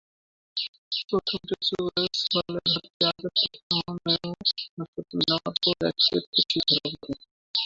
[1.09, 3.69] প্রথম টেস্টে ওয়েস হলের হাতে আঘাতপ্রাপ্ত
[3.77, 7.15] হন ও হাসপাতালে নেয়ার পর এক্স-রেতে চির ধরা পড়ে।